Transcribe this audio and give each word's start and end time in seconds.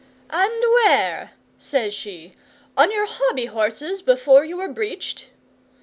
'"And 0.31 0.61
where?" 0.63 1.31
says 1.59 1.93
she. 1.93 2.33
"On 2.75 2.89
your 2.91 3.05
hobby 3.05 3.45
horses 3.45 4.01
before 4.01 4.43
you 4.43 4.57
were 4.57 4.67
breeched?" 4.67 5.25